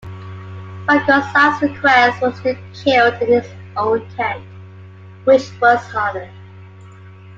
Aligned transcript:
Franco's 0.87 1.31
last 1.35 1.61
request 1.61 2.19
was 2.23 2.35
to 2.39 2.55
be 2.55 2.59
killed 2.83 3.13
in 3.21 3.27
his 3.39 3.45
own 3.77 4.03
tent, 4.17 4.43
which 5.25 5.51
was 5.61 5.93
honored. 5.93 6.27